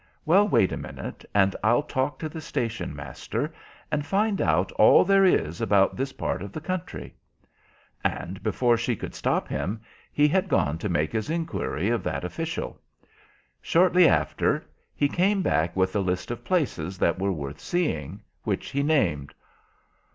Well, 0.25 0.47
wait 0.47 0.71
a 0.71 0.77
minute, 0.77 1.23
and 1.31 1.55
I'll 1.63 1.83
talk 1.83 2.17
to 2.17 2.27
the 2.27 2.41
station 2.41 2.95
master, 2.95 3.53
and 3.91 4.03
find 4.03 4.41
out 4.41 4.71
all 4.71 5.05
there 5.05 5.25
is 5.25 5.61
about 5.61 5.95
this 5.95 6.11
part 6.11 6.41
of 6.41 6.51
the 6.51 6.59
country." 6.59 7.13
And 8.03 8.41
before 8.41 8.77
she 8.77 8.95
could 8.95 9.13
stop 9.13 9.47
him, 9.47 9.79
he 10.11 10.27
had 10.27 10.49
gone 10.49 10.79
to 10.79 10.89
make 10.89 11.11
his 11.11 11.29
inquiry 11.29 11.89
of 11.89 12.01
that 12.01 12.23
official. 12.23 12.79
Shortly 13.61 14.07
after 14.07 14.65
he 14.95 15.07
came 15.07 15.43
back 15.43 15.75
with 15.75 15.95
a 15.95 15.99
list 15.99 16.31
of 16.31 16.43
places 16.43 16.97
that 16.97 17.19
were 17.19 17.31
worth 17.31 17.59
seeing, 17.59 18.23
which 18.43 18.71
he 18.71 18.81
named. 18.81 19.35